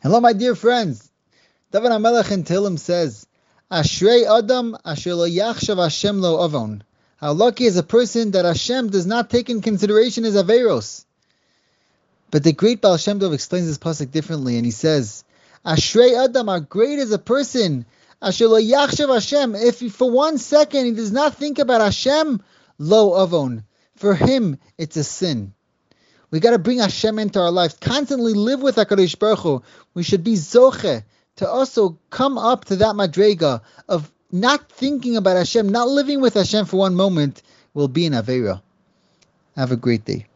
Hello, 0.00 0.20
my 0.20 0.32
dear 0.32 0.54
friends. 0.54 1.10
David 1.72 1.90
HaMelech 1.90 2.30
in 2.30 2.44
Tehillim 2.44 2.78
says, 2.78 3.26
Ashrei 3.68 4.24
Adam 4.38 4.76
asher 4.84 5.16
lo 5.16 5.28
yachshav 5.28 5.82
Hashem 5.82 6.20
lo 6.20 6.44
avon. 6.44 6.84
How 7.16 7.32
lucky 7.32 7.64
is 7.64 7.76
a 7.76 7.82
person 7.82 8.30
that 8.30 8.44
Hashem 8.44 8.90
does 8.90 9.06
not 9.06 9.28
take 9.28 9.50
in 9.50 9.60
consideration 9.60 10.22
his 10.22 10.36
averos. 10.36 11.04
But 12.30 12.44
the 12.44 12.52
great 12.52 12.80
Baal 12.80 12.96
Shem 12.96 13.18
Tov 13.18 13.34
explains 13.34 13.66
this 13.66 13.78
pasuk 13.78 14.12
differently, 14.12 14.54
and 14.54 14.64
he 14.64 14.70
says, 14.70 15.24
Ashrei 15.66 16.24
Adam, 16.24 16.46
how 16.46 16.60
great 16.60 17.00
is 17.00 17.10
a 17.10 17.18
person 17.18 17.84
asher 18.22 18.46
lo 18.46 18.60
yachshav 18.60 19.12
Hashem. 19.12 19.56
If 19.56 19.80
for 19.90 20.08
one 20.08 20.38
second 20.38 20.84
he 20.84 20.92
does 20.92 21.10
not 21.10 21.34
think 21.34 21.58
about 21.58 21.80
Hashem, 21.80 22.40
lo 22.78 23.20
avon. 23.20 23.64
For 23.96 24.14
him, 24.14 24.58
it's 24.78 24.96
a 24.96 25.02
sin. 25.02 25.54
We 26.30 26.40
got 26.40 26.50
to 26.50 26.58
bring 26.58 26.78
Hashem 26.78 27.18
into 27.18 27.40
our 27.40 27.50
lives. 27.50 27.76
Constantly 27.80 28.34
live 28.34 28.60
with 28.60 28.76
Hakadosh 28.76 29.18
Baruch 29.18 29.38
Hu. 29.40 29.62
We 29.94 30.02
should 30.02 30.24
be 30.24 30.34
zoche 30.34 31.02
to 31.36 31.48
also 31.48 31.98
come 32.10 32.36
up 32.36 32.66
to 32.66 32.76
that 32.76 32.94
madrega 32.94 33.62
of 33.88 34.10
not 34.30 34.70
thinking 34.70 35.16
about 35.16 35.36
Hashem, 35.36 35.68
not 35.68 35.88
living 35.88 36.20
with 36.20 36.34
Hashem 36.34 36.66
for 36.66 36.76
one 36.76 36.94
moment, 36.94 37.42
will 37.72 37.88
be 37.88 38.06
an 38.06 38.12
avera. 38.12 38.60
Have 39.56 39.72
a 39.72 39.76
great 39.76 40.04
day. 40.04 40.26